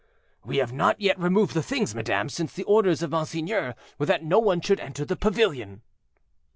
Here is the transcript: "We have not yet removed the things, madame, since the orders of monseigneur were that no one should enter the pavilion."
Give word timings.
"We 0.43 0.57
have 0.57 0.73
not 0.73 0.99
yet 0.99 1.19
removed 1.19 1.53
the 1.53 1.61
things, 1.61 1.93
madame, 1.93 2.27
since 2.27 2.51
the 2.53 2.63
orders 2.63 3.03
of 3.03 3.11
monseigneur 3.11 3.75
were 3.99 4.07
that 4.07 4.23
no 4.23 4.39
one 4.39 4.59
should 4.59 4.79
enter 4.79 5.05
the 5.05 5.15
pavilion." 5.15 5.83